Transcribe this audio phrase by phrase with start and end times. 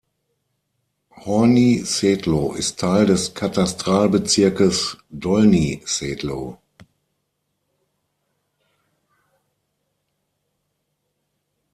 [1.15, 6.57] Horní Sedlo ist Teil des Katastralbezirkes Dolní Sedlo.